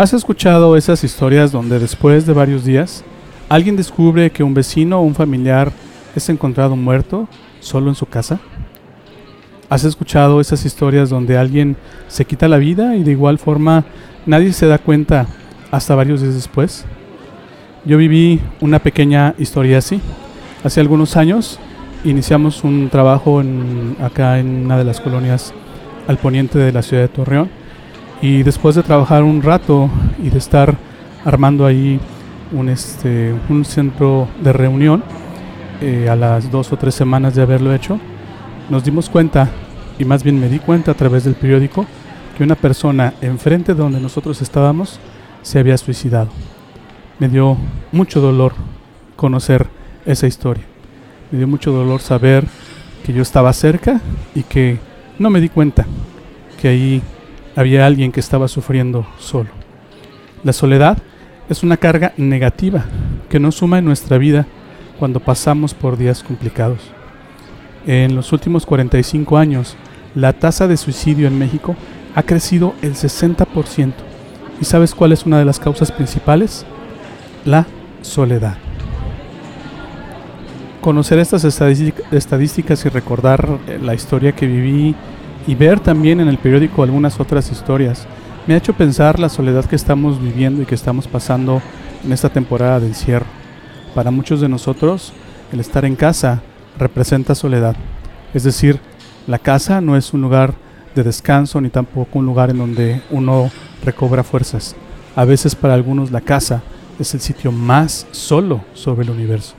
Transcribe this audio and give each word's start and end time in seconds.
¿Has 0.00 0.14
escuchado 0.14 0.78
esas 0.78 1.04
historias 1.04 1.52
donde 1.52 1.78
después 1.78 2.24
de 2.24 2.32
varios 2.32 2.64
días 2.64 3.04
alguien 3.50 3.76
descubre 3.76 4.30
que 4.30 4.42
un 4.42 4.54
vecino 4.54 4.98
o 4.98 5.02
un 5.02 5.14
familiar 5.14 5.72
es 6.16 6.26
encontrado 6.30 6.74
muerto 6.74 7.28
solo 7.60 7.90
en 7.90 7.94
su 7.94 8.06
casa? 8.06 8.40
¿Has 9.68 9.84
escuchado 9.84 10.40
esas 10.40 10.64
historias 10.64 11.10
donde 11.10 11.36
alguien 11.36 11.76
se 12.08 12.24
quita 12.24 12.48
la 12.48 12.56
vida 12.56 12.96
y 12.96 13.02
de 13.02 13.10
igual 13.10 13.36
forma 13.36 13.84
nadie 14.24 14.54
se 14.54 14.64
da 14.64 14.78
cuenta 14.78 15.26
hasta 15.70 15.94
varios 15.94 16.22
días 16.22 16.32
después? 16.32 16.86
Yo 17.84 17.98
viví 17.98 18.40
una 18.62 18.78
pequeña 18.78 19.34
historia 19.36 19.76
así. 19.76 20.00
Hace 20.64 20.80
algunos 20.80 21.18
años 21.18 21.60
iniciamos 22.04 22.64
un 22.64 22.88
trabajo 22.88 23.42
en, 23.42 23.96
acá 24.00 24.38
en 24.38 24.64
una 24.64 24.78
de 24.78 24.84
las 24.84 24.98
colonias 24.98 25.52
al 26.08 26.16
poniente 26.16 26.58
de 26.58 26.72
la 26.72 26.80
ciudad 26.80 27.02
de 27.02 27.08
Torreón 27.08 27.59
y 28.22 28.42
después 28.42 28.74
de 28.74 28.82
trabajar 28.82 29.22
un 29.22 29.42
rato 29.42 29.88
y 30.22 30.30
de 30.30 30.38
estar 30.38 30.76
armando 31.24 31.66
ahí 31.66 31.98
un, 32.52 32.68
este, 32.68 33.34
un 33.48 33.64
centro 33.64 34.28
de 34.42 34.52
reunión, 34.52 35.02
eh, 35.80 36.08
a 36.10 36.16
las 36.16 36.50
dos 36.50 36.72
o 36.72 36.76
tres 36.76 36.94
semanas 36.94 37.34
de 37.34 37.42
haberlo 37.42 37.74
hecho, 37.74 37.98
nos 38.68 38.84
dimos 38.84 39.08
cuenta, 39.08 39.48
y 39.98 40.04
más 40.04 40.22
bien 40.22 40.38
me 40.38 40.48
di 40.48 40.58
cuenta 40.58 40.90
a 40.90 40.94
través 40.94 41.24
del 41.24 41.34
periódico, 41.34 41.86
que 42.36 42.44
una 42.44 42.54
persona 42.54 43.14
enfrente 43.20 43.74
de 43.74 43.80
donde 43.80 44.00
nosotros 44.00 44.42
estábamos 44.42 45.00
se 45.42 45.58
había 45.58 45.78
suicidado. 45.78 46.28
Me 47.18 47.28
dio 47.28 47.56
mucho 47.92 48.20
dolor 48.20 48.52
conocer 49.16 49.66
esa 50.06 50.26
historia. 50.26 50.64
Me 51.30 51.38
dio 51.38 51.46
mucho 51.46 51.72
dolor 51.72 52.00
saber 52.00 52.44
que 53.04 53.12
yo 53.12 53.22
estaba 53.22 53.52
cerca 53.52 54.00
y 54.34 54.42
que 54.42 54.78
no 55.18 55.30
me 55.30 55.40
di 55.40 55.48
cuenta 55.48 55.86
que 56.60 56.68
ahí 56.68 57.02
había 57.60 57.84
alguien 57.84 58.10
que 58.10 58.20
estaba 58.20 58.48
sufriendo 58.48 59.06
solo. 59.18 59.50
La 60.44 60.54
soledad 60.54 60.96
es 61.50 61.62
una 61.62 61.76
carga 61.76 62.14
negativa 62.16 62.86
que 63.28 63.38
nos 63.38 63.56
suma 63.56 63.78
en 63.78 63.84
nuestra 63.84 64.16
vida 64.16 64.46
cuando 64.98 65.20
pasamos 65.20 65.74
por 65.74 65.98
días 65.98 66.22
complicados. 66.22 66.80
En 67.86 68.16
los 68.16 68.32
últimos 68.32 68.64
45 68.64 69.36
años, 69.36 69.76
la 70.14 70.32
tasa 70.32 70.68
de 70.68 70.78
suicidio 70.78 71.28
en 71.28 71.38
México 71.38 71.76
ha 72.14 72.22
crecido 72.22 72.74
el 72.80 72.94
60%. 72.94 73.92
¿Y 74.58 74.64
sabes 74.64 74.94
cuál 74.94 75.12
es 75.12 75.26
una 75.26 75.38
de 75.38 75.44
las 75.44 75.60
causas 75.60 75.92
principales? 75.92 76.64
La 77.44 77.66
soledad. 78.00 78.56
Conocer 80.80 81.18
estas 81.18 81.44
estadísticas 81.44 82.86
y 82.86 82.88
recordar 82.88 83.58
la 83.82 83.92
historia 83.92 84.32
que 84.32 84.46
viví 84.46 84.94
y 85.46 85.54
ver 85.54 85.80
también 85.80 86.20
en 86.20 86.28
el 86.28 86.38
periódico 86.38 86.82
algunas 86.82 87.18
otras 87.20 87.50
historias 87.50 88.06
me 88.46 88.54
ha 88.54 88.58
hecho 88.58 88.72
pensar 88.72 89.18
la 89.18 89.28
soledad 89.28 89.64
que 89.64 89.76
estamos 89.76 90.20
viviendo 90.20 90.62
y 90.62 90.66
que 90.66 90.74
estamos 90.74 91.06
pasando 91.06 91.60
en 92.04 92.12
esta 92.12 92.28
temporada 92.30 92.80
de 92.80 92.88
encierro. 92.88 93.26
Para 93.94 94.10
muchos 94.10 94.40
de 94.40 94.48
nosotros, 94.48 95.12
el 95.52 95.60
estar 95.60 95.84
en 95.84 95.94
casa 95.94 96.42
representa 96.78 97.34
soledad. 97.34 97.76
Es 98.32 98.44
decir, 98.44 98.80
la 99.26 99.38
casa 99.38 99.80
no 99.80 99.96
es 99.96 100.14
un 100.14 100.22
lugar 100.22 100.54
de 100.94 101.02
descanso 101.02 101.60
ni 101.60 101.68
tampoco 101.68 102.18
un 102.18 102.26
lugar 102.26 102.50
en 102.50 102.58
donde 102.58 103.02
uno 103.10 103.50
recobra 103.84 104.24
fuerzas. 104.24 104.74
A 105.14 105.24
veces 105.24 105.54
para 105.54 105.74
algunos 105.74 106.10
la 106.10 106.20
casa 106.20 106.62
es 106.98 107.14
el 107.14 107.20
sitio 107.20 107.52
más 107.52 108.06
solo 108.10 108.62
sobre 108.74 109.04
el 109.04 109.10
universo. 109.10 109.54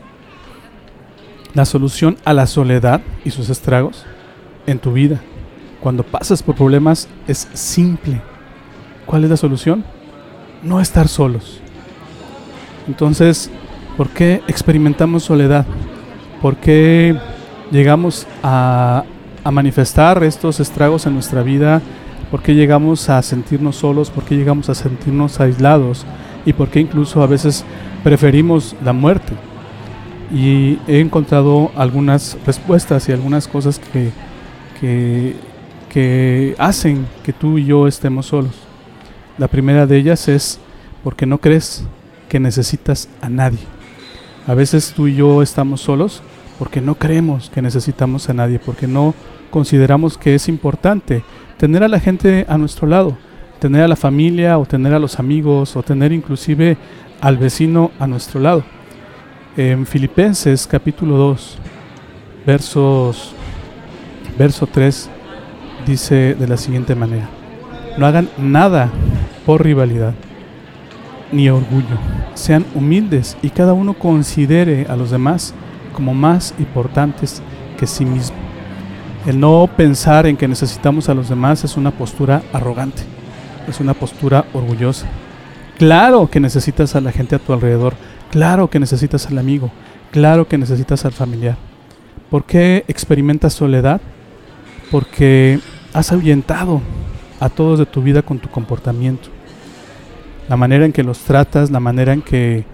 La 1.54 1.66
solución 1.66 2.18
a 2.26 2.34
la 2.34 2.48
soledad 2.48 3.02
y 3.24 3.32
sus 3.32 3.50
estragos 3.50 4.06
en 4.66 4.80
tu 4.80 4.94
vida 4.94 5.22
cuando 5.82 6.04
pasas 6.04 6.42
por 6.44 6.56
problemas 6.56 7.10
es 7.28 7.48
simple. 7.54 8.22
¿Cuál 9.06 9.24
es 9.26 9.30
la 9.30 9.38
solución? 9.38 9.84
No 10.64 10.80
estar 10.80 11.08
solos. 11.08 11.60
Entonces, 12.88 13.50
¿por 13.98 14.10
qué 14.10 14.42
experimentamos 14.48 15.24
soledad? 15.24 15.66
¿Por 16.42 16.58
qué 16.58 17.18
llegamos 17.72 18.28
a, 18.44 19.04
manifestar 19.52 20.24
estos 20.24 20.60
estragos 20.60 21.08
en 21.08 21.16
nuestra 21.16 21.42
vida? 21.42 21.82
¿Por 22.30 22.44
qué 22.44 22.54
llegamos 22.54 23.10
a 23.10 23.22
sentirnos 23.24 23.76
solos? 23.76 24.12
¿Por 24.12 24.24
qué 24.24 24.36
llegamos 24.36 24.70
a 24.70 24.76
sentirnos 24.76 25.40
aislados? 25.40 26.06
¿Y 26.46 26.54
por 26.54 26.70
qué 26.70 26.80
incluso 26.80 27.24
a 27.24 27.28
veces 27.28 27.66
preferimos 28.04 28.76
la 28.84 28.94
muerte? 28.94 29.34
Y 30.32 30.78
he 30.88 31.00
encontrado 31.00 31.72
algunas 31.76 32.38
respuestas 32.46 33.10
y 33.10 33.12
algunas 33.12 33.48
cosas 33.48 33.80
que, 33.80 34.12
que 34.80 35.36
que 35.92 36.56
hacen 36.58 37.06
que 37.22 37.34
tú 37.34 37.58
y 37.58 37.66
yo 37.66 37.86
estemos 37.86 38.28
solos. 38.28 38.54
La 39.38 39.50
primera 39.50 39.86
de 39.86 39.98
ellas 39.98 40.30
es 40.30 40.58
porque 41.04 41.26
no 41.26 41.40
crees 41.40 41.84
que 42.30 42.40
necesitas 42.40 43.10
a 43.20 43.28
nadie. 43.28 43.60
A 44.48 44.54
veces 44.54 44.94
tú 44.96 45.08
y 45.08 45.16
yo 45.16 45.42
estamos 45.42 45.82
solos 45.82 46.24
porque 46.58 46.80
no 46.80 46.96
creemos 46.96 47.50
que 47.50 47.62
necesitamos 47.62 48.30
a 48.30 48.34
nadie, 48.34 48.58
porque 48.58 48.88
no 48.88 49.14
consideramos 49.50 50.18
que 50.18 50.34
es 50.34 50.48
importante 50.48 51.24
tener 51.58 51.84
a 51.84 51.90
la 51.90 52.00
gente 52.00 52.46
a 52.48 52.58
nuestro 52.58 52.88
lado, 52.88 53.18
tener 53.60 53.82
a 53.82 53.90
la 53.90 53.98
familia 53.98 54.58
o 54.60 54.66
tener 54.66 54.94
a 54.94 55.00
los 55.00 55.20
amigos 55.20 55.76
o 55.76 55.84
tener 55.84 56.14
inclusive 56.14 56.78
al 57.20 57.38
vecino 57.38 57.92
a 58.00 58.08
nuestro 58.08 58.40
lado. 58.40 58.64
En 59.58 59.86
Filipenses 59.86 60.68
capítulo 60.68 61.18
2, 61.18 61.58
versos 62.46 63.34
verso 64.38 64.66
3 64.66 65.10
dice 65.86 66.36
de 66.36 66.48
la 66.48 66.58
siguiente 66.58 66.96
manera, 66.96 67.30
no 67.98 68.06
hagan 68.06 68.30
nada 68.38 68.90
por 69.46 69.64
rivalidad 69.64 70.14
ni 71.32 71.50
orgullo, 71.50 71.98
sean 72.34 72.66
humildes 72.76 73.38
y 73.42 73.50
cada 73.50 73.74
uno 73.74 73.94
considere 73.94 74.86
a 74.90 74.96
los 74.96 75.12
demás 75.12 75.54
como 75.94 76.14
más 76.14 76.54
importantes 76.60 77.42
que 77.78 77.88
sí 77.88 78.06
mismo. 78.06 78.38
El 79.26 79.40
no 79.40 79.70
pensar 79.78 80.26
en 80.26 80.36
que 80.36 80.48
necesitamos 80.48 81.08
a 81.08 81.14
los 81.14 81.30
demás 81.30 81.64
es 81.64 81.78
una 81.78 81.92
postura 81.92 82.42
arrogante, 82.54 83.04
es 83.68 83.80
una 83.80 83.94
postura 83.94 84.46
orgullosa. 84.54 85.08
Claro 85.78 86.30
que 86.30 86.40
necesitas 86.40 86.96
a 86.96 87.02
la 87.02 87.12
gente 87.12 87.36
a 87.36 87.40
tu 87.40 87.54
alrededor, 87.54 87.94
claro 88.32 88.70
que 88.70 88.80
necesitas 88.80 89.28
al 89.28 89.38
amigo, 89.38 89.72
claro 90.12 90.48
que 90.48 90.58
necesitas 90.58 91.06
al 91.06 91.12
familiar. 91.12 91.58
¿Por 92.30 92.46
qué 92.46 92.84
experimentas 92.88 93.54
soledad? 93.54 94.02
Porque 94.90 95.60
has 95.94 96.12
ahuyentado 96.12 96.82
a 97.40 97.50
todos 97.50 97.80
de 97.80 97.86
tu 97.86 98.02
vida 98.02 98.22
con 98.22 98.40
tu 98.40 98.50
comportamiento. 98.50 99.30
La 100.48 100.58
manera 100.58 100.86
en 100.86 100.92
que 100.92 101.04
los 101.04 101.20
tratas, 101.20 101.72
la 101.72 101.80
manera 101.80 102.14
en 102.14 102.22
que, 102.22 102.66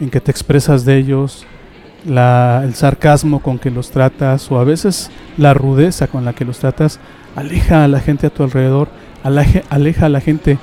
en 0.00 0.10
que 0.10 0.20
te 0.20 0.30
expresas 0.30 0.84
de 0.84 0.96
ellos, 0.96 1.46
el 2.06 2.74
sarcasmo 2.74 3.40
con 3.40 3.58
que 3.58 3.70
los 3.70 3.90
tratas 3.90 4.50
o 4.50 4.58
a 4.58 4.64
veces 4.64 5.10
la 5.38 5.54
rudeza 5.54 6.06
con 6.06 6.24
la 6.24 6.32
que 6.32 6.44
los 6.44 6.58
tratas, 6.58 7.00
aleja 7.34 7.84
a 7.84 7.88
la 7.88 8.00
gente 8.00 8.26
a 8.26 8.30
tu 8.30 8.42
alrededor, 8.42 8.88
aleja, 9.22 9.62
aleja 9.70 10.06
a 10.06 10.10
la 10.10 10.20
gente 10.20 10.58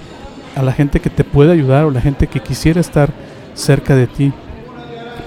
a 0.55 0.61
la 0.61 0.73
gente 0.73 0.99
que 0.99 1.09
te 1.09 1.23
puede 1.23 1.53
ayudar 1.53 1.85
o 1.85 1.91
la 1.91 2.01
gente 2.01 2.27
que 2.27 2.41
quisiera 2.41 2.81
estar 2.81 3.09
cerca 3.53 3.95
de 3.95 4.07
ti. 4.07 4.33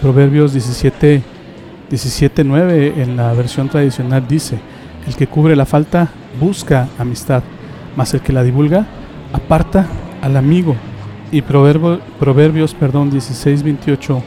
Proverbios 0.02 0.52
17, 0.52 1.22
17 1.88 2.44
9 2.44 2.94
en 2.98 3.16
la 3.16 3.32
versión 3.32 3.70
tradicional 3.70 4.26
dice, 4.28 4.58
el 5.06 5.16
que 5.16 5.26
cubre 5.26 5.56
la 5.56 5.64
falta 5.64 6.10
busca 6.40 6.88
amistad, 6.98 7.42
mas 7.96 8.14
el 8.14 8.20
que 8.20 8.32
la 8.32 8.42
divulga 8.42 8.86
aparta 9.32 9.86
al 10.22 10.36
amigo. 10.36 10.76
Y 11.32 11.42
Proverbios 11.42 12.74
perdón, 12.74 13.10
16, 13.10 13.62
28 13.62 14.22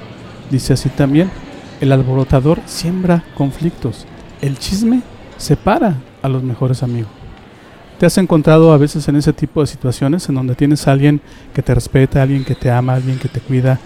dice 0.50 0.74
así 0.74 0.89
también, 0.89 1.30
el 1.80 1.92
alborotador 1.92 2.59
siembra 2.65 3.24
conflictos, 3.36 4.06
el 4.42 4.57
chisme 4.57 5.01
separa 5.38 5.95
a 6.21 6.27
los 6.27 6.44
mejores 6.44 6.83
amigos. 6.83 7.12
¿Te 8.00 8.06
has 8.06 8.18
encontrado 8.18 8.74
a 8.74 8.77
veces 8.77 9.07
en 9.07 9.15
ese 9.15 9.33
tipo 9.33 9.62
de 9.62 9.68
situaciones 9.68 10.27
en 10.30 10.36
donde 10.36 10.56
tienes 10.56 10.88
a 10.88 10.92
alguien 10.92 11.21
que 11.53 11.63
te 11.63 11.74
respeta, 11.74 12.21
alguien 12.21 12.44
que 12.44 12.56
te 12.56 12.69
ama, 12.69 12.94
alguien 12.94 13.18
que 13.18 13.27
te 13.27 13.39
cuida, 13.39 13.80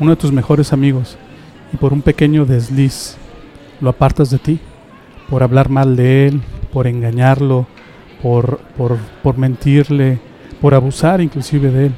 uno 0.00 0.10
de 0.10 0.16
tus 0.16 0.32
mejores 0.32 0.72
amigos, 0.72 1.16
y 1.72 1.76
por 1.76 1.92
un 1.92 2.02
pequeño 2.02 2.44
desliz 2.44 3.16
lo 3.80 3.90
apartas 3.90 4.30
de 4.30 4.38
ti? 4.38 4.60
por 5.28 5.42
hablar 5.42 5.68
mal 5.68 5.96
de 5.96 6.28
él, 6.28 6.42
por 6.74 6.88
engañarlo, 6.88 7.66
por, 8.20 8.58
por, 9.22 9.38
mentirle, 9.38 10.18
por 10.60 10.74
abusar 10.74 11.20
inclusive 11.20 11.70
de 11.70 11.86
él. 11.86 11.92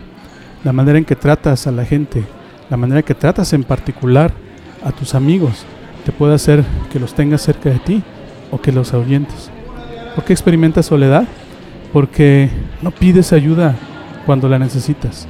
La 0.65 0.73
manera 0.73 0.99
en 0.99 1.05
que 1.05 1.17
tratas 1.17 1.67
a 1.67 1.73
la 1.73 1.87
gente, 1.87 2.23
la 2.69 2.77
manera 2.77 3.03
que 3.03 3.15
tratas 3.15 3.55
en 3.55 3.65
particular 3.65 4.33
a 4.85 4.93
tus 4.93 5.15
amigos, 5.15 5.65
te 6.05 6.13
puede 6.13 6.35
hacer 6.35 6.63
que 6.93 7.01
los 7.01 7.15
tengas 7.15 7.41
cerca 7.41 7.71
de 7.71 7.79
ti 7.79 8.03
o 8.51 8.61
que 8.61 8.71
los 8.71 8.93
ahuyentes. 8.93 9.51
¿Por 10.15 10.25
qué 10.25 10.35
experimentas 10.35 10.87
soledad? 10.87 11.25
Porque 11.93 12.51
no 12.83 12.91
pides 12.91 13.33
ayuda 13.33 13.75
cuando 14.27 14.49
la 14.49 14.59
necesitas. 14.59 15.27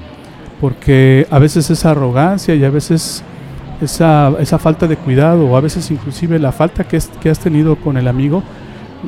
Porque 0.60 1.26
a 1.31 1.38
veces 1.38 1.70
esa 1.70 1.92
arrogancia 1.92 2.54
y 2.56 2.64
a 2.64 2.70
veces 2.70 3.22
esa, 3.81 4.32
esa 4.40 4.58
falta 4.58 4.88
de 4.88 4.96
cuidado 4.96 5.46
o 5.46 5.56
a 5.56 5.60
veces 5.60 5.88
inclusive 5.90 6.38
la 6.40 6.50
falta 6.50 6.82
que, 6.84 6.99
que 7.20 7.31
has 7.31 7.38
tenido 7.38 7.76
con 7.76 7.96
el 7.96 8.08
amigo 8.08 8.42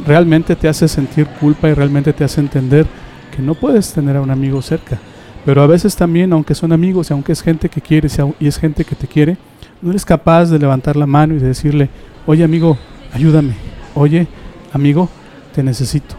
realmente 0.06 0.56
te 0.56 0.69
hace 0.69 0.89
sentir 0.89 1.27
culpa 1.27 1.69
y 1.69 1.75
realmente 1.75 2.12
te 2.12 2.25
hace 2.25 2.41
entender 2.41 2.87
que 3.35 3.43
no 3.43 3.55
puedes 3.55 3.93
tener 3.93 4.17
a 4.17 4.21
un 4.21 4.31
amigo 4.31 4.62
cerca. 4.62 4.99
Pero 5.45 5.62
a 5.62 5.67
veces 5.67 5.97
también, 5.97 6.33
aunque 6.33 6.55
son 6.55 6.73
amigos 6.73 7.11
y 7.11 7.12
aunque 7.12 7.33
es 7.33 7.43
gente 7.43 7.69
que 7.69 7.81
quieres 7.81 8.19
y 8.39 8.47
es 8.47 8.59
gente 8.59 8.85
que 8.85 8.95
te 8.95 9.06
quiere, 9.06 9.37
no 9.81 9.91
eres 9.91 10.05
capaz 10.05 10.47
de 10.47 10.59
levantar 10.59 10.97
la 10.97 11.06
mano 11.06 11.35
y 11.35 11.39
de 11.39 11.49
decirle, 11.49 11.89
oye 12.27 12.45
amigo, 12.45 12.77
ayúdame, 13.12 13.55
oye 13.95 14.27
amigo, 14.73 15.09
te 15.55 15.62
necesito. 15.62 16.17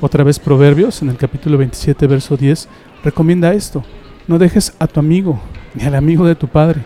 Otra 0.00 0.24
vez 0.24 0.38
Proverbios, 0.38 1.00
en 1.02 1.08
el 1.08 1.16
capítulo 1.16 1.56
27, 1.56 2.06
verso 2.06 2.36
10, 2.36 2.68
recomienda 3.02 3.54
esto. 3.54 3.82
No 4.26 4.38
dejes 4.38 4.74
a 4.78 4.86
tu 4.86 5.00
amigo, 5.00 5.40
ni 5.74 5.84
al 5.84 5.94
amigo 5.94 6.26
de 6.26 6.34
tu 6.34 6.48
padre, 6.48 6.82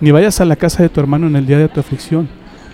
ni 0.00 0.10
vayas 0.10 0.40
a 0.40 0.44
la 0.44 0.56
casa 0.56 0.82
de 0.82 0.88
tu 0.88 0.98
hermano 0.98 1.26
en 1.26 1.36
el 1.36 1.46
día 1.46 1.58
de 1.58 1.68
tu 1.68 1.78
aflicción. 1.78 2.28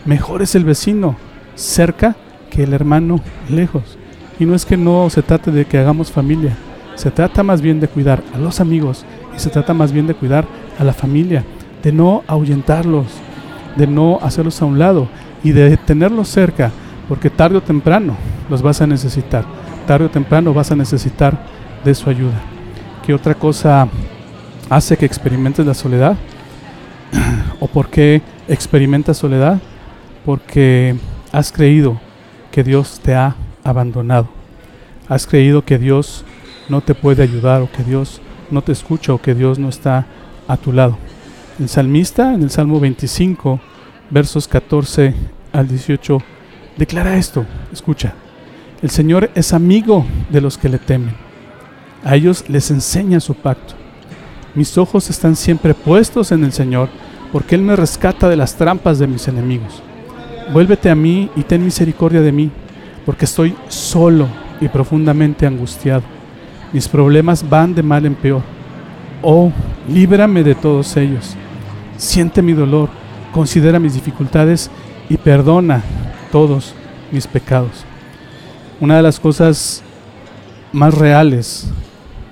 Mejor 0.06 0.40
es 0.42 0.54
el 0.54 0.64
vecino 0.64 1.16
cerca 1.56 2.16
que 2.50 2.64
el 2.64 2.72
hermano 2.72 3.20
lejos. 3.48 3.98
Y 4.38 4.44
no 4.44 4.54
es 4.54 4.64
que 4.66 4.76
no 4.76 5.08
se 5.10 5.22
trate 5.22 5.50
de 5.50 5.64
que 5.64 5.78
hagamos 5.78 6.10
familia, 6.10 6.56
se 6.94 7.10
trata 7.10 7.42
más 7.42 7.60
bien 7.60 7.78
de 7.78 7.88
cuidar 7.88 8.22
a 8.34 8.38
los 8.38 8.60
amigos 8.60 9.04
y 9.34 9.38
se 9.38 9.50
trata 9.50 9.74
más 9.74 9.92
bien 9.92 10.06
de 10.06 10.14
cuidar 10.14 10.46
a 10.78 10.84
la 10.84 10.92
familia, 10.92 11.44
de 11.82 11.92
no 11.92 12.22
ahuyentarlos, 12.26 13.06
de 13.76 13.86
no 13.86 14.18
hacerlos 14.22 14.60
a 14.62 14.64
un 14.64 14.78
lado 14.78 15.08
y 15.44 15.52
de 15.52 15.76
tenerlos 15.76 16.28
cerca, 16.28 16.72
porque 17.08 17.30
tarde 17.30 17.58
o 17.58 17.62
temprano 17.62 18.16
los 18.48 18.62
vas 18.62 18.80
a 18.80 18.86
necesitar, 18.86 19.44
tarde 19.86 20.06
o 20.06 20.10
temprano 20.10 20.54
vas 20.54 20.70
a 20.70 20.76
necesitar 20.76 21.38
de 21.84 21.94
su 21.94 22.08
ayuda. 22.10 22.40
¿Qué 23.04 23.14
otra 23.14 23.34
cosa 23.34 23.88
hace 24.68 24.96
que 24.96 25.06
experimentes 25.06 25.64
la 25.64 25.74
soledad? 25.74 26.16
¿O 27.60 27.68
por 27.68 27.88
qué 27.88 28.22
experimentas 28.48 29.18
soledad? 29.18 29.60
Porque 30.24 30.96
has 31.30 31.52
creído 31.52 32.00
que 32.56 32.64
Dios 32.64 33.00
te 33.02 33.14
ha 33.14 33.36
abandonado. 33.64 34.28
Has 35.10 35.26
creído 35.26 35.62
que 35.62 35.76
Dios 35.76 36.24
no 36.70 36.80
te 36.80 36.94
puede 36.94 37.22
ayudar 37.22 37.60
o 37.60 37.70
que 37.70 37.84
Dios 37.84 38.22
no 38.50 38.62
te 38.62 38.72
escucha 38.72 39.12
o 39.12 39.20
que 39.20 39.34
Dios 39.34 39.58
no 39.58 39.68
está 39.68 40.06
a 40.48 40.56
tu 40.56 40.72
lado. 40.72 40.96
El 41.58 41.68
salmista 41.68 42.32
en 42.32 42.42
el 42.42 42.48
Salmo 42.48 42.80
25, 42.80 43.60
versos 44.08 44.48
14 44.48 45.12
al 45.52 45.68
18, 45.68 46.18
declara 46.78 47.18
esto, 47.18 47.44
escucha, 47.74 48.14
el 48.80 48.88
Señor 48.88 49.30
es 49.34 49.52
amigo 49.52 50.06
de 50.30 50.40
los 50.40 50.56
que 50.56 50.70
le 50.70 50.78
temen, 50.78 51.14
a 52.04 52.16
ellos 52.16 52.48
les 52.48 52.70
enseña 52.70 53.20
su 53.20 53.34
pacto. 53.34 53.74
Mis 54.54 54.78
ojos 54.78 55.10
están 55.10 55.36
siempre 55.36 55.74
puestos 55.74 56.32
en 56.32 56.42
el 56.42 56.54
Señor, 56.54 56.88
porque 57.32 57.54
Él 57.54 57.60
me 57.60 57.76
rescata 57.76 58.30
de 58.30 58.36
las 58.36 58.54
trampas 58.54 58.98
de 58.98 59.08
mis 59.08 59.28
enemigos. 59.28 59.82
Vuélvete 60.52 60.90
a 60.90 60.94
mí 60.94 61.28
y 61.34 61.42
ten 61.42 61.64
misericordia 61.64 62.20
de 62.20 62.32
mí, 62.32 62.50
porque 63.04 63.24
estoy 63.24 63.54
solo 63.68 64.28
y 64.60 64.68
profundamente 64.68 65.46
angustiado. 65.46 66.02
Mis 66.72 66.88
problemas 66.88 67.48
van 67.48 67.74
de 67.74 67.82
mal 67.82 68.06
en 68.06 68.14
peor. 68.14 68.42
Oh, 69.22 69.50
líbrame 69.88 70.44
de 70.44 70.54
todos 70.54 70.96
ellos. 70.96 71.34
Siente 71.96 72.42
mi 72.42 72.52
dolor, 72.52 72.88
considera 73.32 73.80
mis 73.80 73.94
dificultades 73.94 74.70
y 75.08 75.16
perdona 75.16 75.82
todos 76.30 76.74
mis 77.10 77.26
pecados. 77.26 77.84
Una 78.80 78.96
de 78.96 79.02
las 79.02 79.18
cosas 79.18 79.82
más 80.72 80.94
reales 80.94 81.68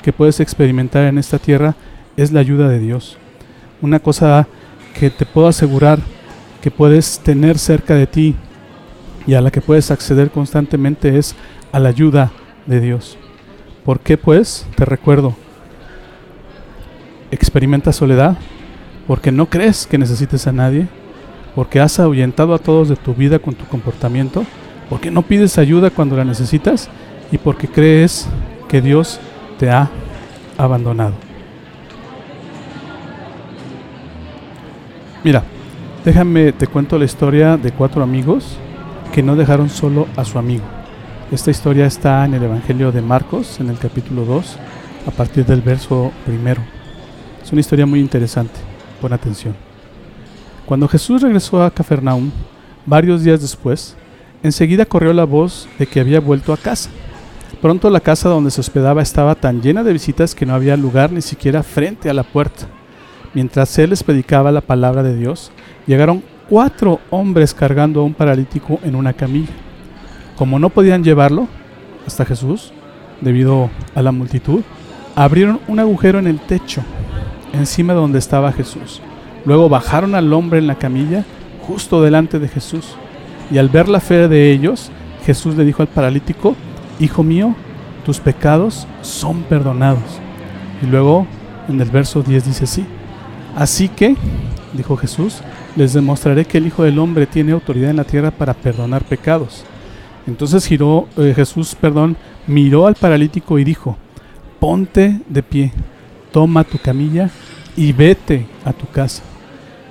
que 0.03 0.13
puedes 0.13 0.41
experimentar 0.41 1.05
en 1.05 1.19
esta 1.19 1.39
tierra 1.39 1.75
es 2.17 2.31
la 2.31 2.41
ayuda 2.41 2.69
de 2.69 2.79
Dios. 2.79 3.17
Una 3.81 3.99
cosa 3.99 4.47
que 4.99 5.11
te 5.11 5.27
puedo 5.27 5.49
asegurar 5.49 5.99
que 6.65 6.71
puedes 6.71 7.19
tener 7.19 7.59
cerca 7.59 7.95
de 7.95 8.07
ti 8.07 8.35
y 9.27 9.35
a 9.35 9.43
la 9.43 9.51
que 9.51 9.61
puedes 9.61 9.91
acceder 9.91 10.31
constantemente 10.31 11.19
es 11.19 11.37
a 11.73 11.79
la 11.79 11.91
ayuda 11.91 12.33
de 12.65 12.81
Dios. 12.81 13.19
¿Por 13.85 14.01
qué 14.01 14.17
pues? 14.17 14.67
Te 14.75 14.87
recuerdo, 14.87 15.37
experimentas 17.31 17.97
soledad 17.97 18.39
porque 19.07 19.31
no 19.31 19.51
crees 19.51 19.87
que 19.87 19.99
necesites 19.99 20.47
a 20.47 20.53
nadie, 20.53 20.89
porque 21.55 21.81
has 21.81 22.01
ahuyentado 22.01 22.55
a 22.55 22.59
todos 22.59 22.89
de 22.89 22.97
tu 22.97 23.13
vida 23.13 23.39
con 23.39 23.55
tu 23.55 23.67
comportamiento, 23.67 24.47
porque 24.89 25.11
no 25.11 25.21
pides 25.21 25.59
ayuda 25.59 25.91
cuando 25.91 26.17
la 26.17 26.25
necesitas 26.25 26.89
y 27.31 27.37
porque 27.37 27.69
crees 27.69 28.27
que 28.71 28.81
Dios 28.81 29.21
te 29.59 29.69
ha 29.69 29.91
abandonado. 30.57 31.13
Mira, 35.23 35.45
Déjame, 36.05 36.53
te 36.53 36.67
cuento 36.67 36.99
la 36.99 37.07
historia 37.07 37.57
de 37.57 37.73
cuatro 37.73 38.03
amigos 38.03 38.59
que 39.15 39.23
no 39.23 39.37
dejaron 39.37 39.71
solo 39.71 40.07
a 40.17 40.27
su 40.27 40.39
amigo. 40.39 40.65
Esta 41.33 41.51
historia 41.51 41.87
está 41.87 42.27
en 42.27 42.35
el 42.35 42.43
Evangelio 42.43 42.93
de 42.93 43.01
Marcos, 43.01 43.59
en 43.59 43.71
el 43.71 43.79
capítulo 43.79 44.27
2, 44.27 44.57
a 45.07 45.11
partir 45.13 45.47
del 45.47 45.63
verso 45.63 46.13
primero. 46.27 46.61
Es 47.43 47.51
una 47.53 47.63
historia 47.63 47.87
muy 47.87 48.01
interesante. 48.01 48.53
Pon 49.01 49.15
atención. 49.15 49.57
Cuando 50.67 50.89
Jesús 50.89 51.23
regresó 51.23 51.63
a 51.63 51.71
Cafarnaum, 51.71 52.31
varios 52.85 53.25
días 53.25 53.41
después, 53.41 53.97
enseguida 54.43 54.85
corrió 54.85 55.15
la 55.15 55.25
voz 55.25 55.67
de 55.79 55.87
que 55.87 56.01
había 56.01 56.21
vuelto 56.21 56.53
a 56.53 56.59
casa. 56.59 56.91
Pronto 57.63 57.89
la 57.89 58.01
casa 58.01 58.29
donde 58.29 58.51
se 58.51 58.61
hospedaba 58.61 59.01
estaba 59.01 59.37
tan 59.37 59.63
llena 59.63 59.83
de 59.83 59.95
visitas 59.95 60.35
que 60.35 60.45
no 60.45 60.55
había 60.55 60.77
lugar 60.77 61.11
ni 61.13 61.23
siquiera 61.23 61.63
frente 61.63 62.11
a 62.11 62.15
la 62.15 62.25
puerta. 62.25 62.67
Mientras 63.35 63.77
él 63.79 63.91
les 63.91 64.03
predicaba 64.05 64.53
la 64.53 64.61
palabra 64.61 65.03
de 65.03 65.17
Dios, 65.17 65.51
llegaron 65.87 66.23
cuatro 66.49 67.01
hombres 67.11 67.53
cargando 67.53 68.01
a 68.01 68.05
un 68.05 68.15
paralítico 68.15 68.79
en 68.85 68.95
una 68.95 69.13
camilla. 69.13 69.53
Como 70.37 70.59
no 70.59 70.71
podían 70.71 71.03
llevarlo 71.03 71.49
hasta 72.07 72.25
Jesús, 72.25 72.73
debido 73.21 73.71
a 73.95 74.03
la 74.03 74.13
multitud, 74.13 74.63
abrieron 75.17 75.61
un 75.67 75.81
agujero 75.81 76.19
en 76.19 76.27
el 76.27 76.41
techo, 76.41 76.83
encima 77.53 77.93
de 77.93 78.01
donde 78.01 78.19
estaba 78.19 78.53
Jesús. 78.53 79.01
Luego 79.45 79.69
bajaron 79.69 80.15
al 80.15 80.33
hombre 80.33 80.59
en 80.59 80.67
la 80.67 80.77
camilla, 80.77 81.25
justo 81.67 82.03
delante 82.03 82.39
de 82.39 82.49
Jesús. 82.49 82.95
Y 83.51 83.59
al 83.59 83.69
ver 83.69 83.89
la 83.89 84.01
fe 84.01 84.29
de 84.29 84.53
ellos, 84.53 84.91
Jesús 85.27 85.57
le 85.57 85.65
dijo 85.65 85.83
al 85.83 85.89
paralítico, 85.89 86.55
Hijo 87.01 87.23
mío, 87.25 87.55
tus 88.05 88.21
pecados 88.21 88.87
son 89.03 89.43
perdonados. 89.43 90.21
Y 90.83 90.87
luego 90.87 91.27
en 91.69 91.81
el 91.81 91.91
verso 91.91 92.23
10 92.23 92.45
dice 92.47 92.65
así, 92.65 92.87
Así 93.57 93.89
que, 93.89 94.17
dijo 94.73 94.97
Jesús, 94.97 95.41
les 95.77 95.93
demostraré 95.93 96.45
que 96.45 96.59
el 96.59 96.67
Hijo 96.67 96.83
del 96.83 96.99
Hombre 96.99 97.27
tiene 97.27 97.53
autoridad 97.53 97.91
en 97.91 97.97
la 97.97 98.05
tierra 98.05 98.31
para 98.31 98.55
perdonar 98.55 99.05
pecados. 99.05 99.65
Entonces 100.27 100.67
giró 100.67 101.07
eh, 101.17 101.33
Jesús, 101.37 101.75
perdón, 101.75 102.17
miró 102.47 102.87
al 102.87 102.95
paralítico 102.95 103.59
y 103.59 103.65
dijo, 103.65 103.97
ponte 104.59 105.21
de 105.29 105.43
pie, 105.43 105.73
toma 106.33 106.65
tu 106.65 106.79
camilla 106.79 107.31
y 107.77 107.93
vete 107.93 108.47
a 108.65 108.73
tu 108.73 108.87
casa. 108.87 109.23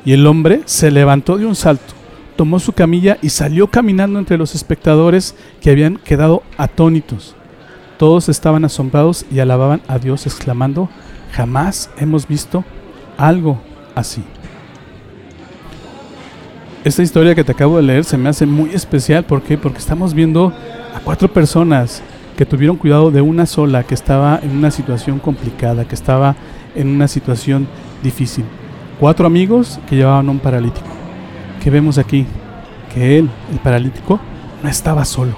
Y 0.04 0.12
el 0.14 0.26
hombre 0.28 0.62
se 0.66 0.92
levantó 0.92 1.38
de 1.38 1.46
un 1.46 1.56
salto, 1.56 1.94
tomó 2.36 2.60
su 2.60 2.74
camilla 2.74 3.18
y 3.22 3.30
salió 3.30 3.68
caminando 3.68 4.20
entre 4.20 4.38
los 4.38 4.56
espectadores 4.56 5.36
que 5.62 5.70
habían 5.70 5.98
quedado 5.98 6.44
atónitos. 6.58 7.36
Todos 7.98 8.28
estaban 8.28 8.66
asombrados 8.66 9.26
y 9.32 9.40
alababan 9.40 9.82
a 9.88 10.00
Dios 10.00 10.26
exclamando, 10.26 10.90
jamás 11.32 11.90
hemos 11.98 12.28
visto 12.28 12.66
algo 13.18 13.60
así. 13.96 14.24
Esta 16.84 17.02
historia 17.02 17.34
que 17.34 17.44
te 17.44 17.54
acabo 17.54 17.78
de 17.78 17.84
leer 17.84 18.04
se 18.04 18.18
me 18.18 18.28
hace 18.28 18.46
muy 18.46 18.72
especial. 18.72 19.24
¿Por 19.24 19.42
qué? 19.42 19.58
Porque 19.58 19.80
estamos 19.80 20.14
viendo 20.14 20.52
a 20.94 21.00
cuatro 21.00 21.32
personas 21.32 22.04
que 22.38 22.46
tuvieron 22.46 22.76
cuidado 22.76 23.10
de 23.12 23.22
una 23.22 23.46
sola, 23.46 23.84
que 23.84 23.94
estaba 23.94 24.40
en 24.44 24.52
una 24.52 24.70
situación 24.70 25.20
complicada, 25.20 25.86
que 25.86 25.96
estaba 25.96 26.36
en 26.76 26.90
una 26.90 27.08
situación 27.08 27.68
difícil. 28.02 28.44
Cuatro 29.00 29.26
amigos 29.26 29.80
que 29.88 29.96
llevaban 29.96 30.28
a 30.28 30.32
un 30.32 30.40
paralítico. 30.40 30.88
¿Qué 31.64 31.70
vemos 31.70 31.98
aquí? 31.98 32.26
Que 32.94 33.18
él, 33.20 33.30
el 33.52 33.60
paralítico, 33.60 34.20
no 34.62 34.70
estaba 34.70 35.06
solo. 35.06 35.36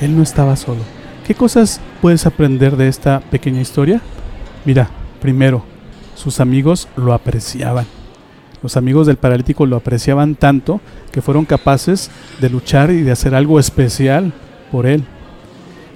Él 0.00 0.16
no 0.16 0.22
estaba 0.22 0.54
solo. 0.56 0.80
¿Qué 1.26 1.34
cosas 1.34 1.80
puedes 2.00 2.26
aprender 2.26 2.76
de 2.76 2.88
esta 2.88 3.20
pequeña 3.20 3.60
historia? 3.60 4.00
Mira, 4.64 4.88
primero, 5.20 5.64
sus 6.20 6.38
amigos 6.38 6.86
lo 6.96 7.14
apreciaban. 7.14 7.86
Los 8.62 8.76
amigos 8.76 9.06
del 9.06 9.16
paralítico 9.16 9.64
lo 9.64 9.76
apreciaban 9.76 10.34
tanto 10.34 10.80
que 11.12 11.22
fueron 11.22 11.46
capaces 11.46 12.10
de 12.40 12.50
luchar 12.50 12.90
y 12.90 13.00
de 13.00 13.10
hacer 13.10 13.34
algo 13.34 13.58
especial 13.58 14.32
por 14.70 14.86
él. 14.86 15.04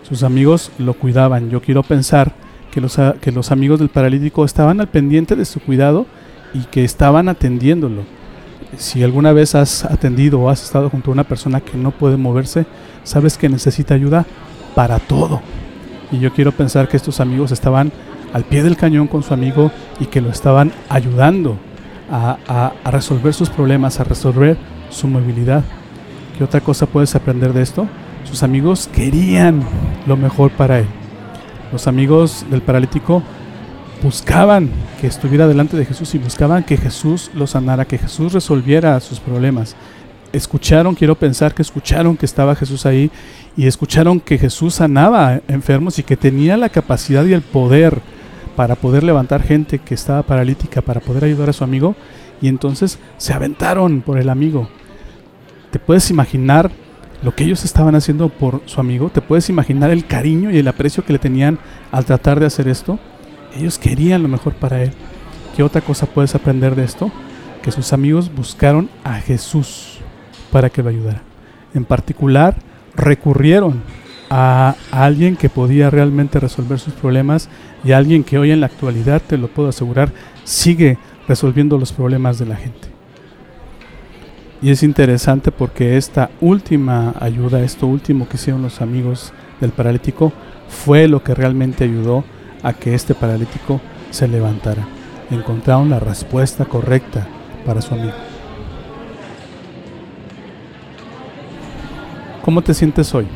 Sus 0.08 0.22
amigos 0.22 0.72
lo 0.78 0.94
cuidaban. 0.94 1.50
Yo 1.50 1.60
quiero 1.60 1.82
pensar 1.82 2.32
que 2.70 2.80
los, 2.80 2.98
que 3.20 3.32
los 3.32 3.52
amigos 3.52 3.80
del 3.80 3.90
paralítico 3.90 4.46
estaban 4.46 4.80
al 4.80 4.88
pendiente 4.88 5.36
de 5.36 5.44
su 5.44 5.60
cuidado 5.60 6.06
y 6.54 6.60
que 6.60 6.84
estaban 6.84 7.28
atendiéndolo. 7.28 8.02
Si 8.78 9.02
alguna 9.02 9.32
vez 9.32 9.54
has 9.54 9.84
atendido 9.84 10.40
o 10.40 10.48
has 10.48 10.64
estado 10.64 10.88
junto 10.88 11.10
a 11.10 11.14
una 11.14 11.24
persona 11.24 11.60
que 11.60 11.76
no 11.76 11.90
puede 11.90 12.16
moverse, 12.16 12.64
sabes 13.02 13.36
que 13.36 13.50
necesita 13.50 13.92
ayuda 13.92 14.24
para 14.74 14.98
todo. 15.00 15.42
Y 16.10 16.18
yo 16.18 16.32
quiero 16.32 16.52
pensar 16.52 16.88
que 16.88 16.96
estos 16.96 17.20
amigos 17.20 17.52
estaban 17.52 17.92
al 18.34 18.44
pie 18.44 18.64
del 18.64 18.76
cañón 18.76 19.06
con 19.06 19.22
su 19.22 19.32
amigo 19.32 19.70
y 20.00 20.06
que 20.06 20.20
lo 20.20 20.28
estaban 20.28 20.72
ayudando 20.88 21.56
a, 22.10 22.72
resolver 22.84 23.32
sus 23.32 23.48
problemas, 23.48 24.00
a 24.00 24.04
resolver 24.04 24.58
su 24.90 25.06
movilidad. 25.06 25.62
¿Qué 26.36 26.44
otra 26.44 26.60
cosa 26.60 26.86
puedes 26.86 27.14
aprender 27.14 27.52
de 27.52 27.62
esto? 27.62 27.86
Sus 28.24 28.42
amigos 28.42 28.90
querían 28.92 29.62
lo 30.06 30.16
mejor 30.16 30.50
para 30.50 30.80
él. 30.80 30.86
Los 31.72 31.86
amigos 31.86 32.44
del 32.50 32.60
paralítico 32.60 33.22
buscaban 34.02 34.68
que 35.00 35.06
estuviera 35.06 35.46
delante 35.46 35.76
de 35.76 35.84
Jesús 35.84 36.14
y 36.16 36.18
buscaban 36.18 36.64
que 36.64 36.76
Jesús 36.76 37.30
lo 37.34 37.46
sanara, 37.46 37.84
que 37.84 37.98
Jesús 37.98 38.32
resolviera 38.32 38.98
sus 38.98 39.20
problemas. 39.20 39.76
Escucharon, 40.32 40.96
quiero 40.96 41.14
pensar 41.14 41.54
que 41.54 41.62
escucharon 41.62 42.16
que 42.16 42.26
estaba 42.26 42.56
Jesús 42.56 42.84
ahí 42.84 43.12
y 43.56 43.68
escucharon 43.68 44.18
que 44.18 44.38
Jesús 44.38 44.74
sanaba 44.74 45.40
enfermos 45.46 46.00
y 46.00 46.02
que 46.02 46.16
tenía 46.16 46.56
la 46.56 46.68
capacidad 46.68 47.24
y 47.24 47.32
el 47.32 47.42
poder 47.42 48.02
para 48.56 48.76
poder 48.76 49.02
levantar 49.02 49.42
gente 49.42 49.78
que 49.78 49.94
estaba 49.94 50.22
paralítica, 50.22 50.80
para 50.80 51.00
poder 51.00 51.24
ayudar 51.24 51.50
a 51.50 51.52
su 51.52 51.64
amigo, 51.64 51.94
y 52.40 52.48
entonces 52.48 52.98
se 53.16 53.32
aventaron 53.32 54.00
por 54.00 54.18
el 54.18 54.28
amigo. 54.28 54.68
¿Te 55.70 55.78
puedes 55.78 56.10
imaginar 56.10 56.70
lo 57.22 57.34
que 57.34 57.44
ellos 57.44 57.64
estaban 57.64 57.94
haciendo 57.94 58.28
por 58.28 58.62
su 58.66 58.80
amigo? 58.80 59.10
¿Te 59.10 59.20
puedes 59.20 59.48
imaginar 59.48 59.90
el 59.90 60.06
cariño 60.06 60.50
y 60.50 60.58
el 60.58 60.68
aprecio 60.68 61.04
que 61.04 61.12
le 61.12 61.18
tenían 61.18 61.58
al 61.90 62.04
tratar 62.04 62.38
de 62.38 62.46
hacer 62.46 62.68
esto? 62.68 62.98
Ellos 63.56 63.78
querían 63.78 64.22
lo 64.22 64.28
mejor 64.28 64.54
para 64.54 64.82
él. 64.82 64.92
¿Qué 65.56 65.62
otra 65.62 65.80
cosa 65.80 66.06
puedes 66.06 66.34
aprender 66.34 66.74
de 66.74 66.84
esto? 66.84 67.10
Que 67.62 67.72
sus 67.72 67.92
amigos 67.92 68.30
buscaron 68.34 68.88
a 69.04 69.14
Jesús 69.14 70.00
para 70.52 70.70
que 70.70 70.82
lo 70.82 70.90
ayudara. 70.90 71.22
En 71.72 71.84
particular, 71.84 72.56
recurrieron 72.94 73.82
a, 74.36 74.74
alguien 74.90 75.36
que 75.36 75.48
podía 75.48 75.90
realmente 75.90 76.40
resolver 76.40 76.80
sus 76.80 76.92
problemas 76.94 77.48
y 77.84 77.92
a 77.92 77.98
alguien 77.98 78.24
que 78.24 78.36
hoy 78.36 78.50
en 78.50 78.60
la 78.60 78.66
actualidad, 78.66 79.22
te 79.24 79.38
lo 79.38 79.46
puedo 79.46 79.68
asegurar, 79.68 80.10
sigue 80.42 80.98
resolviendo 81.28 81.78
los 81.78 81.92
problemas 81.92 82.40
de 82.40 82.46
la 82.46 82.56
gente. 82.56 82.88
Y 84.60 84.70
es 84.70 84.82
interesante 84.82 85.52
porque 85.52 85.96
esta 85.96 86.30
última 86.40 87.14
ayuda, 87.20 87.62
esto 87.62 87.86
último 87.86 88.28
que 88.28 88.36
hicieron 88.36 88.62
los 88.62 88.80
amigos 88.80 89.32
del 89.60 89.70
paralítico, 89.70 90.32
fue 90.68 91.06
lo 91.06 91.22
que 91.22 91.34
realmente 91.34 91.84
ayudó 91.84 92.24
a 92.64 92.72
que 92.72 92.94
este 92.94 93.14
paralítico 93.14 93.80
se 94.10 94.26
levantara. 94.26 94.84
Encontraron 95.30 95.90
la 95.90 96.00
respuesta 96.00 96.64
correcta 96.64 97.28
para 97.64 97.80
su 97.80 97.94
amigo. 97.94 98.14
¿Cómo 102.42 102.62
te 102.62 102.74
sientes 102.74 103.14
hoy? 103.14 103.26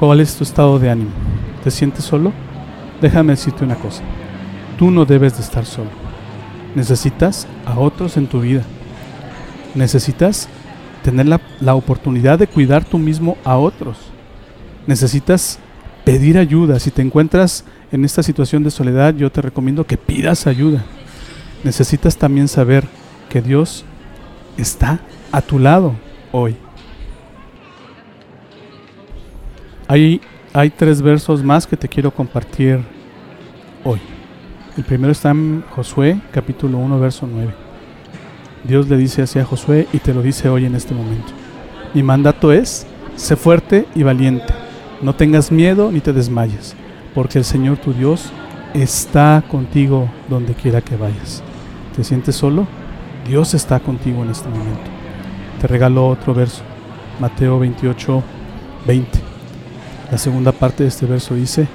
¿Cuál 0.00 0.20
es 0.20 0.34
tu 0.34 0.44
estado 0.44 0.78
de 0.78 0.88
ánimo? 0.88 1.10
¿Te 1.62 1.70
sientes 1.70 2.06
solo? 2.06 2.32
Déjame 3.02 3.34
decirte 3.34 3.64
una 3.64 3.74
cosa. 3.74 4.02
Tú 4.78 4.90
no 4.90 5.04
debes 5.04 5.34
de 5.34 5.42
estar 5.42 5.66
solo. 5.66 5.90
Necesitas 6.74 7.46
a 7.66 7.78
otros 7.78 8.16
en 8.16 8.26
tu 8.26 8.40
vida. 8.40 8.62
Necesitas 9.74 10.48
tener 11.04 11.26
la, 11.26 11.38
la 11.60 11.74
oportunidad 11.74 12.38
de 12.38 12.46
cuidar 12.46 12.82
tú 12.82 12.98
mismo 12.98 13.36
a 13.44 13.58
otros. 13.58 13.98
Necesitas 14.86 15.58
pedir 16.06 16.38
ayuda. 16.38 16.80
Si 16.80 16.90
te 16.90 17.02
encuentras 17.02 17.66
en 17.92 18.06
esta 18.06 18.22
situación 18.22 18.64
de 18.64 18.70
soledad, 18.70 19.14
yo 19.14 19.30
te 19.30 19.42
recomiendo 19.42 19.84
que 19.84 19.98
pidas 19.98 20.46
ayuda. 20.46 20.82
Necesitas 21.62 22.16
también 22.16 22.48
saber 22.48 22.86
que 23.28 23.42
Dios 23.42 23.84
está 24.56 25.00
a 25.30 25.42
tu 25.42 25.58
lado 25.58 25.92
hoy. 26.32 26.56
Hay, 29.92 30.20
tres 30.76 31.02
versos 31.02 31.42
más 31.42 31.66
que 31.66 31.76
te 31.76 31.88
quiero 31.88 32.12
compartir 32.12 32.78
hoy. 33.82 33.98
El 34.76 34.84
primero 34.84 35.10
está 35.10 35.30
en 35.30 35.64
Josué, 35.68 36.16
capítulo 36.30 36.78
1, 36.78 37.00
verso 37.00 37.28
9. 37.28 37.52
Dios 38.62 38.88
le 38.88 38.96
dice 38.96 39.22
así 39.22 39.40
a 39.40 39.44
Josué 39.44 39.88
y 39.92 39.98
te 39.98 40.14
lo 40.14 40.22
dice 40.22 40.48
hoy 40.48 40.64
en 40.64 40.76
este 40.76 40.94
momento. 40.94 41.32
Mi 41.92 42.04
mandato 42.04 42.52
es, 42.52 42.86
sé 43.16 43.34
fuerte 43.34 43.84
y 43.96 44.04
valiente, 44.04 44.54
no 45.02 45.16
tengas 45.16 45.50
miedo 45.50 45.90
ni 45.90 45.98
te 45.98 46.12
desmayes, 46.12 46.76
porque 47.12 47.38
el 47.38 47.44
Señor 47.44 47.78
tu 47.78 47.92
Dios 47.92 48.30
está 48.74 49.42
contigo 49.50 50.08
donde 50.28 50.54
quiera 50.54 50.82
que 50.82 50.94
vayas. 50.96 51.42
¿Te 51.96 52.04
sientes 52.04 52.36
solo? 52.36 52.68
Dios 53.26 53.54
está 53.54 53.80
contigo 53.80 54.22
en 54.22 54.30
este 54.30 54.48
momento. 54.50 54.88
Te 55.60 55.66
regalo 55.66 56.06
otro 56.06 56.32
verso, 56.32 56.62
Mateo 57.18 57.58
28, 57.58 58.22
20. 58.86 59.19
La 60.10 60.18
segunda 60.18 60.50
parte 60.50 60.82
de 60.82 60.88
este 60.88 61.06
verso 61.06 61.36
dice, 61.36 61.68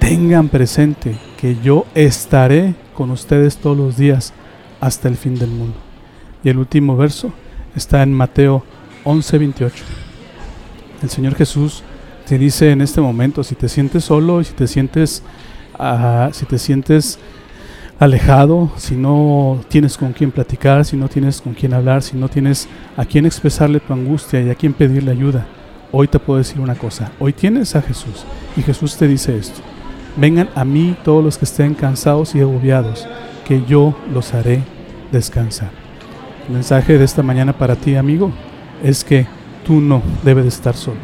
tengan 0.00 0.48
presente 0.48 1.16
que 1.40 1.56
yo 1.62 1.86
estaré 1.94 2.74
con 2.94 3.10
ustedes 3.12 3.58
todos 3.58 3.76
los 3.76 3.96
días 3.96 4.32
hasta 4.80 5.08
el 5.08 5.16
fin 5.16 5.38
del 5.38 5.50
mundo. 5.50 5.76
Y 6.42 6.48
el 6.48 6.58
último 6.58 6.96
verso 6.96 7.32
está 7.76 8.02
en 8.02 8.12
Mateo 8.12 8.64
11:28. 9.04 9.84
El 11.02 11.10
Señor 11.10 11.36
Jesús 11.36 11.84
te 12.26 12.38
dice 12.38 12.72
en 12.72 12.80
este 12.80 13.00
momento, 13.00 13.44
si 13.44 13.54
te 13.54 13.68
sientes 13.68 14.04
solo 14.04 14.42
si 14.42 14.52
te 14.52 14.66
sientes, 14.66 15.22
uh, 15.78 16.32
si 16.32 16.44
te 16.44 16.58
sientes 16.58 17.20
alejado, 18.00 18.72
si 18.76 18.96
no 18.96 19.60
tienes 19.68 19.96
con 19.96 20.12
quién 20.12 20.32
platicar, 20.32 20.84
si 20.84 20.96
no 20.96 21.08
tienes 21.08 21.40
con 21.40 21.54
quién 21.54 21.72
hablar, 21.72 22.02
si 22.02 22.16
no 22.16 22.28
tienes 22.28 22.68
a 22.96 23.04
quién 23.04 23.26
expresarle 23.26 23.78
tu 23.78 23.92
angustia 23.92 24.42
y 24.42 24.50
a 24.50 24.56
quién 24.56 24.72
pedirle 24.72 25.12
ayuda, 25.12 25.46
hoy 25.92 26.08
te 26.08 26.18
puedo 26.18 26.38
decir 26.38 26.60
una 26.60 26.74
cosa, 26.74 27.12
hoy 27.18 27.32
tienes 27.32 27.76
a 27.76 27.82
Jesús 27.82 28.24
y 28.56 28.62
Jesús 28.62 28.96
te 28.96 29.06
dice 29.06 29.36
esto, 29.36 29.60
vengan 30.16 30.48
a 30.54 30.64
mí 30.64 30.96
todos 31.04 31.24
los 31.24 31.38
que 31.38 31.44
estén 31.44 31.74
cansados 31.74 32.34
y 32.34 32.40
agobiados, 32.40 33.06
que 33.46 33.64
yo 33.66 33.94
los 34.12 34.34
haré 34.34 34.62
descansar. 35.12 35.70
El 36.48 36.54
mensaje 36.54 36.98
de 36.98 37.04
esta 37.04 37.22
mañana 37.22 37.52
para 37.52 37.76
ti, 37.76 37.96
amigo, 37.96 38.32
es 38.82 39.04
que 39.04 39.26
tú 39.64 39.80
no 39.80 40.02
debes 40.24 40.44
de 40.44 40.48
estar 40.48 40.76
solo. 40.76 40.98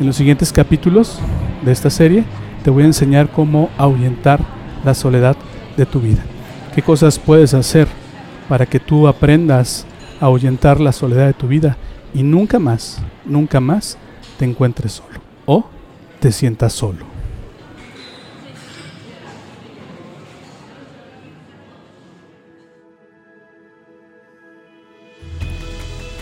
En 0.00 0.06
los 0.06 0.16
siguientes 0.16 0.52
capítulos 0.52 1.18
de 1.64 1.72
esta 1.72 1.90
serie 1.90 2.24
te 2.62 2.70
voy 2.70 2.84
a 2.84 2.86
enseñar 2.86 3.28
cómo 3.30 3.68
ahuyentar 3.76 4.40
la 4.84 4.94
soledad 4.94 5.36
de 5.76 5.86
tu 5.86 6.00
vida. 6.00 6.22
¿Qué 6.74 6.82
cosas 6.82 7.18
puedes 7.18 7.54
hacer 7.54 7.88
para 8.48 8.64
que 8.64 8.80
tú 8.80 9.08
aprendas 9.08 9.86
a 10.20 10.26
ahuyentar 10.26 10.80
la 10.80 10.92
soledad 10.92 11.26
de 11.26 11.32
tu 11.34 11.48
vida 11.48 11.76
y 12.14 12.22
nunca 12.22 12.58
más, 12.58 13.02
nunca 13.28 13.60
más 13.60 13.96
te 14.38 14.44
encuentres 14.44 14.92
solo 14.92 15.20
o 15.46 15.66
te 16.20 16.32
sientas 16.32 16.72
solo. 16.72 17.06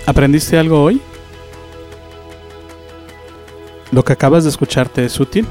¿Aprendiste 0.06 0.56
algo 0.56 0.82
hoy? 0.82 1.00
¿Lo 3.90 4.04
que 4.04 4.12
acabas 4.12 4.44
de 4.44 4.50
escucharte 4.50 5.04
es 5.04 5.18
útil? 5.18 5.46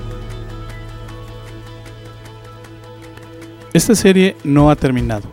Esta 3.74 3.94
serie 3.96 4.38
no 4.46 4.70
ha 4.70 4.78
terminado, 4.78 5.30